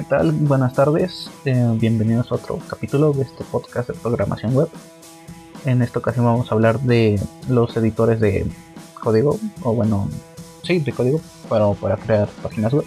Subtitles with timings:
[0.00, 0.32] ¿qué tal?
[0.32, 4.70] Buenas tardes, eh, bienvenidos a otro capítulo de este podcast de programación web.
[5.66, 8.46] En esta ocasión vamos a hablar de los editores de
[8.94, 10.08] código, o bueno,
[10.62, 12.86] sí, de código, para, para crear páginas web.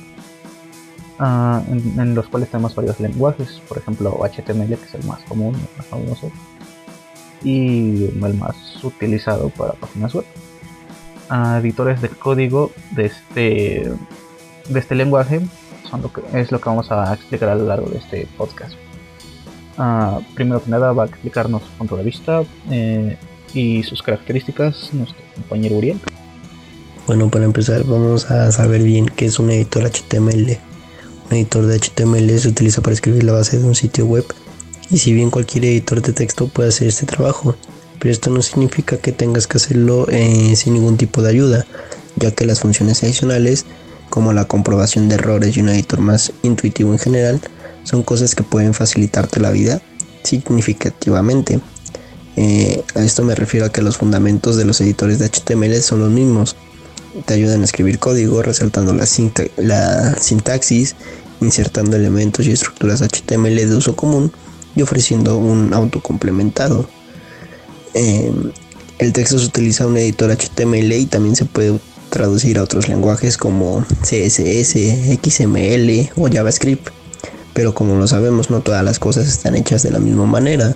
[1.20, 5.54] Ah, en, los cuales tenemos varios lenguajes, por ejemplo HTML, que es el más común,
[5.54, 6.32] el más famoso,
[7.44, 10.26] y el más utilizado para páginas web.
[11.30, 13.94] Ah, editores de código de este,
[14.68, 15.42] de este lenguaje
[16.02, 18.74] que, es lo que vamos a explicar a lo largo de este podcast.
[19.78, 23.18] Uh, primero que nada va a explicarnos su punto de vista eh,
[23.54, 26.00] y sus características nuestro compañero Uriel.
[27.08, 30.58] Bueno, para empezar vamos a saber bien qué es un editor HTML.
[31.30, 34.26] Un editor de HTML se utiliza para escribir la base de un sitio web
[34.90, 37.56] y si bien cualquier editor de texto puede hacer este trabajo,
[38.00, 41.66] pero esto no significa que tengas que hacerlo eh, sin ningún tipo de ayuda,
[42.16, 43.66] ya que las funciones adicionales
[44.14, 47.42] como la comprobación de errores y un editor más intuitivo en general,
[47.84, 49.82] son cosas que pueden facilitarte la vida
[50.22, 51.60] significativamente.
[52.36, 56.02] Eh, a esto me refiero a que los fundamentos de los editores de HTML son
[56.02, 56.56] los mismos.
[57.26, 60.96] Te ayudan a escribir código, resaltando la, sintaxis,
[61.42, 64.32] insertando elementos y estructuras HTML de uso común
[64.76, 66.88] y ofreciendo un autocomplementado.
[67.96, 68.32] Eh,
[69.00, 71.80] el texto se utiliza un editor HTML y también se puede
[72.14, 74.76] traducir a otros lenguajes como CSS,
[75.20, 76.90] XML o JavaScript.
[77.54, 80.76] Pero como lo sabemos, no todas las cosas están hechas de la misma manera.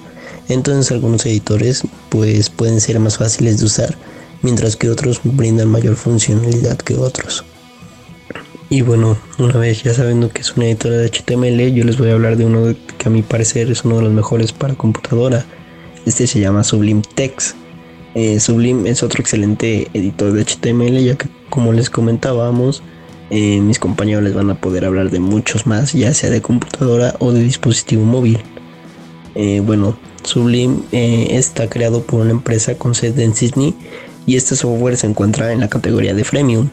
[0.49, 3.95] Entonces algunos editores pues pueden ser más fáciles de usar,
[4.41, 7.45] mientras que otros brindan mayor funcionalidad que otros.
[8.69, 12.09] Y bueno, una vez ya sabiendo que es un editor de HTML, yo les voy
[12.09, 15.45] a hablar de uno que a mi parecer es uno de los mejores para computadora.
[16.05, 17.55] Este se llama Sublime Text.
[18.19, 22.81] Eh, Sublime es otro excelente editor de HTML, ya que como les comentábamos,
[23.29, 27.13] eh, mis compañeros les van a poder hablar de muchos más, ya sea de computadora
[27.19, 28.39] o de dispositivo móvil.
[29.35, 33.75] Eh, bueno, Sublime está creado por una empresa con sede en Sydney
[34.25, 36.69] y este software se encuentra en la categoría de Freemium.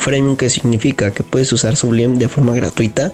[0.00, 3.12] Freemium que significa que puedes usar Sublime de forma gratuita,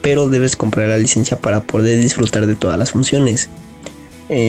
[0.00, 3.48] pero debes comprar la licencia para poder disfrutar de todas las funciones.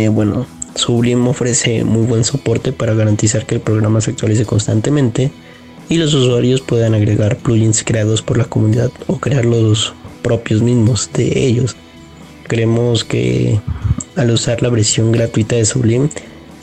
[0.09, 5.32] bueno, Sublime ofrece muy buen soporte para garantizar que el programa se actualice constantemente
[5.90, 11.10] y los usuarios puedan agregar plugins creados por la comunidad o crear los propios mismos
[11.14, 11.76] de ellos.
[12.48, 13.60] Creemos que
[14.16, 16.10] al usar la versión gratuita de Sublime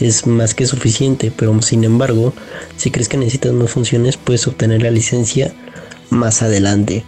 [0.00, 2.32] es más que suficiente, pero sin embargo,
[2.76, 5.52] si crees que necesitas más funciones, puedes obtener la licencia
[6.08, 7.04] más adelante.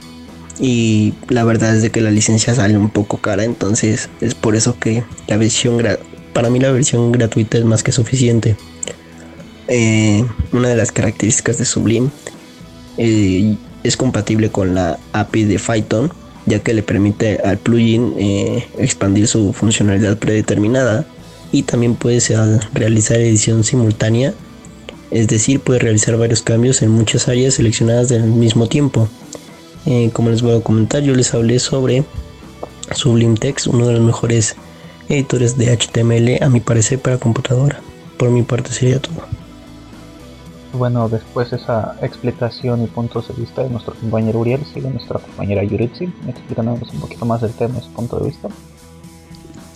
[0.61, 4.55] Y la verdad es de que la licencia sale un poco cara, entonces es por
[4.55, 8.57] eso que la versión gratuita para mí la versión gratuita es más que suficiente.
[9.69, 12.11] Eh, una de las características de Sublime
[12.99, 16.13] eh, es compatible con la API de Python,
[16.47, 21.07] ya que le permite al plugin eh, expandir su funcionalidad predeterminada
[21.53, 22.21] y también puede
[22.75, 24.35] realizar edición simultánea,
[25.11, 29.09] es decir, puede realizar varios cambios en muchas áreas seleccionadas al mismo tiempo.
[30.13, 32.05] como les voy a comentar, yo les hablé sobre
[32.95, 34.57] Sublime Text, uno de los mejores
[35.09, 37.81] editores de HTML a mi parecer para computadora.
[38.19, 39.23] Por mi parte sería todo.
[40.73, 45.19] Bueno, después de esa explicación y puntos de vista de nuestro compañero Uriel, sigue nuestra
[45.19, 48.49] compañera Yuritsi, explicándonos un poquito más del tema y su punto de vista.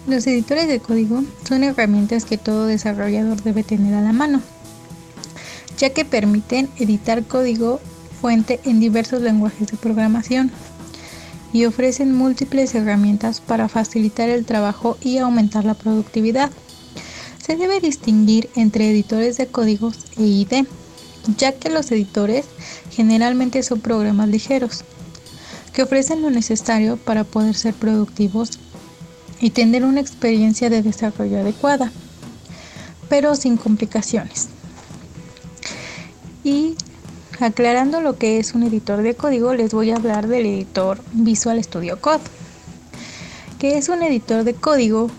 [0.09, 4.41] Los editores de código son herramientas que todo desarrollador debe tener a la mano,
[5.77, 7.81] ya que permiten editar código
[8.21, 10.51] fuente en diversos lenguajes de programación
[11.57, 16.51] y ofrecen múltiples herramientas para facilitar el trabajo y aumentar la productividad.
[17.43, 20.67] Se debe distinguir entre editores de códigos e IDE,
[21.39, 22.45] ya que los editores
[22.91, 24.85] generalmente son programas ligeros,
[25.73, 28.59] que ofrecen lo necesario para poder ser productivos
[29.41, 31.91] y tener una experiencia de desarrollo adecuada,
[33.09, 34.49] pero sin complicaciones.
[36.45, 36.75] Y
[37.39, 41.63] Aclarando lo que es un editor de código, les voy a hablar del editor Visual
[41.63, 42.23] Studio Code,
[43.59, 45.11] que es un editor de código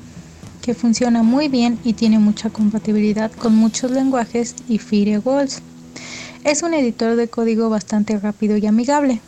[0.63, 5.61] que funciona muy bien y tiene mucha compatibilidad con muchos lenguajes y firewalls.
[6.43, 9.21] Es un editor de código bastante rápido y amigable.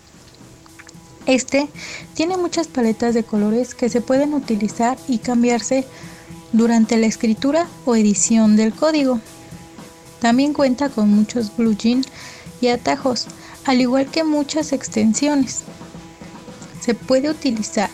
[1.27, 1.67] Este
[2.15, 5.85] tiene muchas paletas de colores que se pueden utilizar y cambiarse
[6.53, 9.19] durante la escritura o edición del código.
[10.19, 12.07] También cuenta con muchos plugins
[12.61, 13.27] y atajos,
[13.65, 15.63] al igual que muchas extensiones.
[16.81, 17.89] Se puede utilizar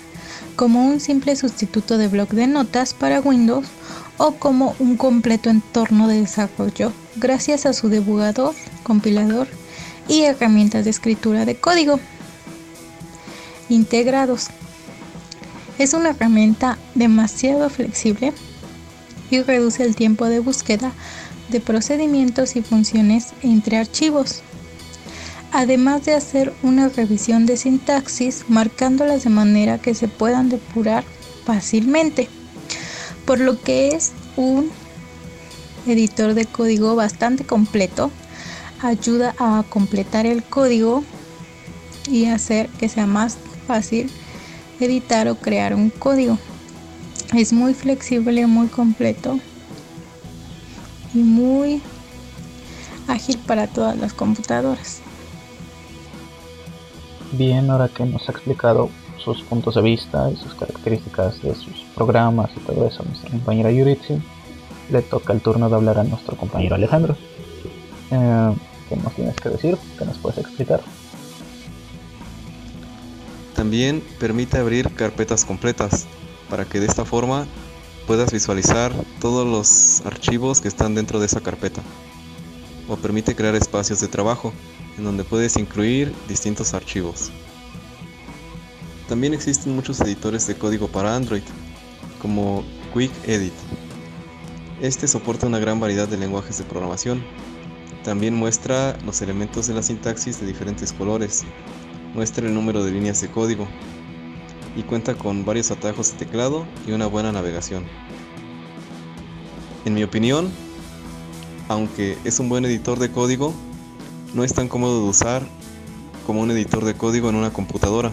[0.56, 3.68] como un simple sustituto de bloc de notas para Windows
[4.18, 9.48] o como un completo entorno de desarrollo gracias a su debugador, compilador
[10.08, 12.00] y herramientas de escritura de código
[13.70, 14.48] integrados.
[15.78, 18.34] Es una herramienta demasiado flexible
[19.30, 20.92] y reduce el tiempo de búsqueda
[21.50, 24.42] de procedimientos y funciones entre archivos,
[25.56, 31.06] además de hacer una revisión de sintaxis marcándolas de manera que se puedan depurar
[31.46, 32.28] fácilmente,
[33.26, 34.70] por lo que es un
[35.88, 38.12] editor de código bastante completo,
[38.82, 41.06] ayuda a completar el código
[42.10, 44.12] y hacer que sea más fácil
[44.82, 46.38] editar o crear un código.
[47.34, 49.40] Es muy flexible, muy completo
[51.14, 51.82] y muy
[53.08, 55.05] ágil para todas las computadoras.
[57.38, 61.84] Bien, ahora que nos ha explicado sus puntos de vista y sus características de sus
[61.94, 64.22] programas y todo eso a nuestra compañera Yuritsi,
[64.90, 67.18] le toca el turno de hablar a nuestro compañero Alejandro.
[68.12, 68.56] Eh,
[68.88, 69.78] ¿Qué nos tienes que decir?
[70.00, 70.80] ¿Qué nos puedes explicar?
[73.54, 76.06] También permite abrir carpetas completas
[76.50, 77.48] para que de esta forma
[78.08, 81.82] puedas visualizar todos los archivos que están dentro de esa carpeta.
[82.88, 84.54] O permite crear espacios de trabajo
[84.98, 87.32] en donde puedes incluir distintos archivos.
[89.08, 91.44] También existen muchos editores de código para Android,
[92.22, 92.64] como
[92.94, 93.54] Quick Edit.
[94.82, 97.24] Este soporta una gran variedad de lenguajes de programación.
[98.04, 101.44] También muestra los elementos de la sintaxis de diferentes colores,
[102.14, 103.68] muestra el número de líneas de código
[104.76, 107.86] y cuenta con varios atajos de teclado y una buena navegación.
[109.86, 110.52] En mi opinión,
[111.68, 113.54] aunque es un buen editor de código,
[114.36, 115.48] no es tan cómodo de usar
[116.28, 118.12] como un editor de código en una computadora.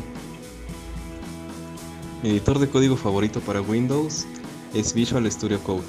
[2.23, 4.25] Mi editor de código favorito para Windows
[4.73, 5.83] es Visual Studio Code.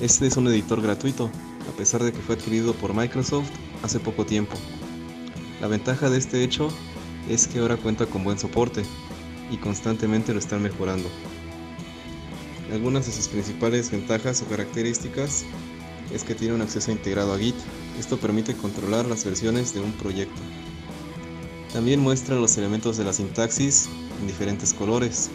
[0.00, 1.28] Este es un editor gratuito,
[1.68, 3.50] a pesar de que fue adquirido por Microsoft
[3.82, 4.54] hace poco tiempo.
[5.60, 6.68] La ventaja de este hecho
[7.28, 8.84] es que ahora cuenta con buen soporte
[9.50, 11.08] y constantemente lo están mejorando.
[12.72, 15.44] Algunas de sus principales ventajas o características
[16.14, 17.56] es que tiene un acceso integrado a Git.
[18.00, 20.40] Esto permite controlar las versiones de un proyecto.
[21.70, 25.28] También muestra los elementos de la sintaxis en diferentes colores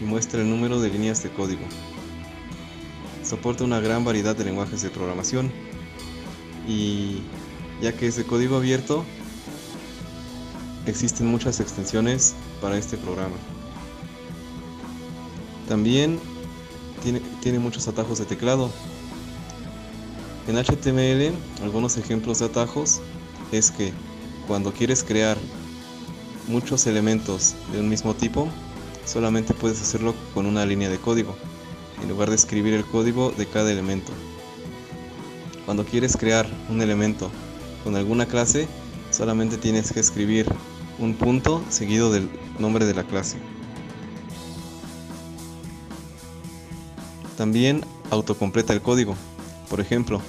[0.00, 1.62] y muestra el número de líneas de código.
[3.24, 5.50] Soporta una gran variedad de lenguajes de programación
[6.68, 7.22] y
[7.82, 9.04] ya que es de código abierto,
[10.86, 13.36] existen muchas extensiones para este programa.
[15.66, 16.20] También
[17.02, 18.70] tiene, tiene muchos atajos de teclado.
[20.48, 23.02] En HTML, algunos ejemplos de atajos
[23.52, 23.92] es que
[24.46, 25.36] cuando quieres crear
[26.46, 28.48] muchos elementos de un mismo tipo,
[29.04, 31.36] solamente puedes hacerlo con una línea de código,
[32.02, 34.10] en lugar de escribir el código de cada elemento.
[35.66, 37.30] Cuando quieres crear un elemento
[37.84, 38.68] con alguna clase,
[39.10, 40.46] solamente tienes que escribir
[40.98, 43.36] un punto seguido del nombre de la clase.
[47.36, 49.14] También autocompleta el código.
[49.68, 50.22] Por ejemplo,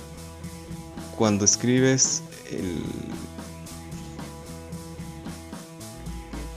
[1.20, 2.82] cuando escribes el...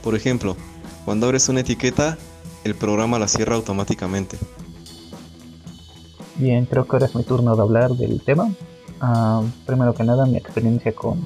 [0.01, 0.55] Por ejemplo,
[1.03, 2.17] cuando abres una etiqueta,
[2.63, 4.37] el programa la cierra automáticamente.
[6.37, 8.53] Bien, creo que ahora es mi turno de hablar del tema.
[9.01, 11.21] Ah, primero que nada, mi experiencia con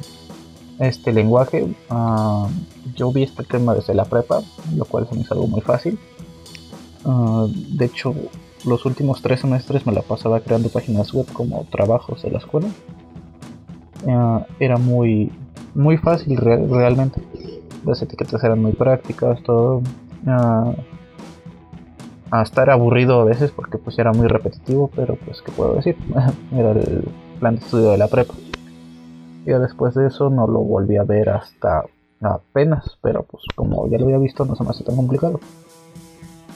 [0.79, 1.75] este lenguaje.
[1.91, 2.47] Ah,
[2.95, 4.41] yo vi este tema desde la prepa,
[4.75, 5.99] lo cual se me hizo algo muy fácil.
[7.05, 8.15] Ah, de hecho,
[8.65, 12.67] los últimos tres semestres me la pasaba creando páginas web como trabajos de la escuela.
[14.59, 15.31] Era muy,
[15.75, 17.21] muy fácil realmente.
[17.85, 19.81] Las etiquetas eran muy prácticas, todo.
[22.29, 25.95] hasta era aburrido a veces porque pues era muy repetitivo, pero pues qué puedo decir,
[26.51, 27.07] era el
[27.39, 28.33] plan de estudio de la prepa.
[29.45, 31.85] Y después de eso no lo volví a ver hasta
[32.21, 35.39] apenas, pero pues como ya lo había visto no se me hace tan complicado.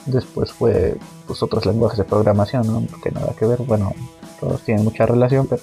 [0.06, 0.96] Después fue
[1.26, 2.82] pues otros lenguajes de programación, ¿no?
[3.02, 3.92] que nada que ver, bueno,
[4.40, 5.62] todos tienen mucha relación, pero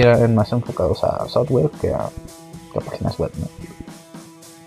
[0.00, 2.10] eran más enfocados a software que a,
[2.74, 3.30] páginas web.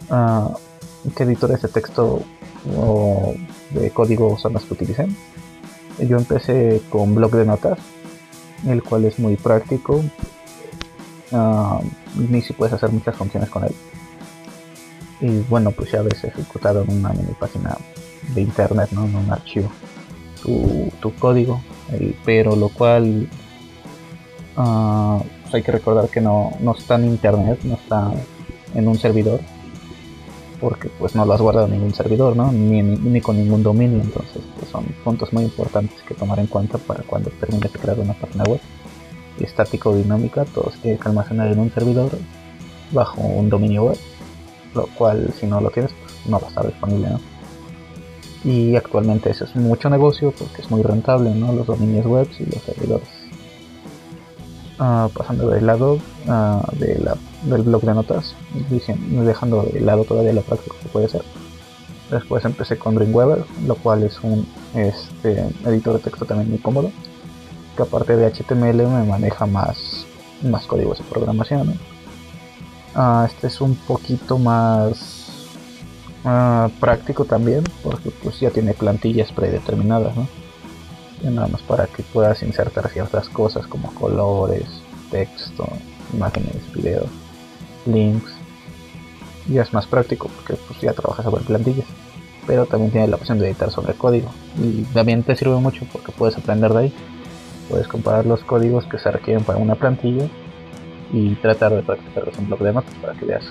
[0.10, 0.50] Ah,
[1.15, 2.22] ¿Qué editores de texto
[2.77, 3.34] o
[3.72, 5.07] de código son los que utilicé?
[6.00, 7.79] Yo empecé con blog de notas,
[8.65, 10.01] el cual es muy práctico
[11.31, 11.81] uh,
[12.17, 13.75] y si puedes hacer muchas funciones con él
[15.19, 17.75] y bueno pues ya ves ejecutado en una mini página
[18.34, 19.05] de internet ¿no?
[19.05, 19.69] en un archivo
[20.43, 21.62] tu, código
[22.24, 23.27] pero lo cual
[24.57, 25.21] uh,
[25.53, 28.11] hay que recordar que no, no está en internet no está
[28.75, 29.39] en un servidor
[30.59, 32.51] porque pues no lo has guardado en ningún servidor, ¿no?
[32.51, 36.77] Ni, ni, con ningún dominio, entonces pues, son puntos muy importantes que tomar en cuenta
[36.77, 38.59] para cuando termines de crear una página web.
[39.39, 42.09] Y estático dinámica, todo se tiene que almacenar en un servidor
[42.91, 43.97] bajo un dominio web,
[44.73, 47.19] lo cual si no lo tienes pues, no va a estar disponible, ¿no?
[48.43, 51.53] Y actualmente eso es mucho negocio porque es muy rentable, ¿no?
[51.53, 53.16] Los dominios web y los servidores.
[54.79, 57.03] Ah, pasando del lado ah, de
[57.43, 58.36] del blog de notas,
[58.69, 61.24] dejando de lado todavía la práctica que puede ser.
[62.12, 66.91] Después empecé con Dreamweaver, lo cual es un este, editor de texto también muy cómodo,
[67.75, 70.05] que aparte de HTML me maneja más,
[70.43, 71.74] más códigos de programación.
[72.93, 75.15] Ah, este es un poquito más
[76.79, 80.27] práctico también, porque pues ya tiene plantillas predeterminadas, ¿no?
[81.24, 84.65] Nada más para que puedas insertar ciertas cosas como colores,
[85.09, 85.67] texto,
[86.13, 87.09] imágenes, videos,
[87.86, 88.31] links.
[89.50, 91.88] Y es más práctico porque pues ya trabajas sobre plantillas.
[92.45, 94.29] Pero también tiene la opción de editar sobre código.
[94.62, 96.93] Y también te sirve mucho porque puedes aprender de ahí.
[97.69, 100.27] Puedes comparar los códigos que se requieren para una plantilla
[101.12, 103.43] y tratar de practicarlos en bloc de notas para que veas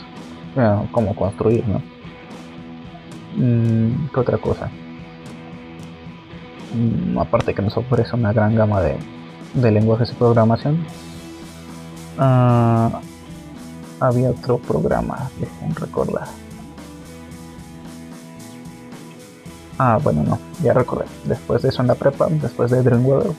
[0.57, 1.83] eh, cómo construir, ¿no?
[3.37, 4.71] Mm, ¿Qué otra cosa?
[6.75, 8.99] Mm, aparte que nos ofrece una gran gama de,
[9.55, 10.85] lenguajes de programación.
[12.19, 13.01] Ah,
[14.01, 16.29] había otro programa, dejen recordar.
[19.79, 21.05] Ah, bueno, no, ya recordé.
[21.25, 23.33] Después de eso en la prepa, después de Dreamweaver,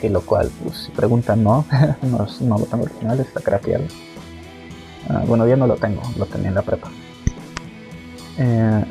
[0.00, 1.64] que lo cual, pues, si preguntan, no,
[2.02, 3.84] no, lo tengo original, está craqueado.
[5.08, 6.88] Ah, bueno, ya no lo tengo, lo tenía en la prepa.
[8.38, 8.84] Eh,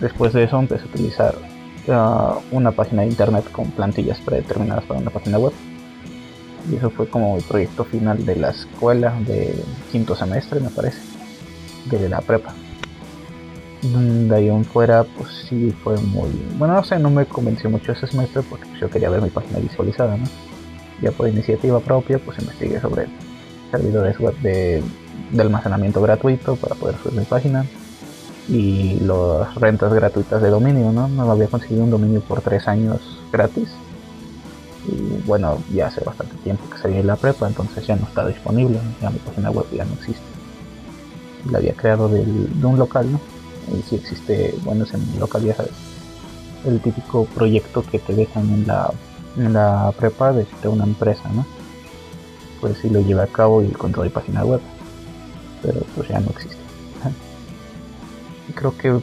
[0.00, 1.49] después de eso empecé a utilizar
[1.86, 5.52] una página de internet con plantillas predeterminadas para una página web.
[6.70, 9.54] Y eso fue como el proyecto final de la escuela de
[9.90, 11.00] quinto semestre, me parece,
[11.90, 12.54] de la prepa.
[13.82, 16.30] De ahí en fuera, pues sí fue muy.
[16.58, 19.58] Bueno, no sé, no me convenció mucho ese semestre porque yo quería ver mi página
[19.58, 20.24] visualizada, ¿no?
[21.00, 23.06] Ya por iniciativa propia, pues investigué sobre
[23.70, 24.82] servidores web de,
[25.32, 27.64] de almacenamiento gratuito para poder subir mi página
[28.50, 31.06] y las rentas gratuitas de dominio, ¿no?
[31.06, 33.68] No había conseguido un dominio por tres años gratis.
[34.88, 38.26] Y bueno, ya hace bastante tiempo que salí de la prepa, entonces ya no está
[38.26, 40.24] disponible, ya mi página web ya no existe.
[41.48, 43.20] La había creado de un local, ¿no?
[43.78, 45.72] Y si existe, bueno, es en el local, ya sabes,
[46.64, 51.46] el típico proyecto que te dejan en la, prepa de, una empresa, ¿no?
[52.60, 54.60] Pues si lo lleva a cabo y control de página web,
[55.62, 56.59] pero pues ya no existe
[58.54, 59.00] creo que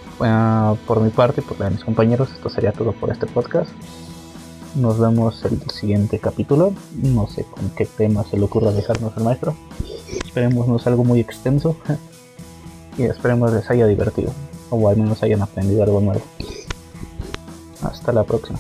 [0.86, 3.70] por mi parte, por la de mis compañeros, esto sería todo por este podcast.
[4.76, 6.74] Nos vemos el siguiente capítulo.
[6.94, 9.56] No sé con qué tema se le ocurra dejarnos el maestro.
[10.26, 11.76] Esperemos no sea algo muy extenso.
[12.98, 14.32] y esperemos les haya divertido.
[14.70, 16.22] O al menos hayan aprendido algo nuevo.
[17.82, 18.60] Hasta la próxima.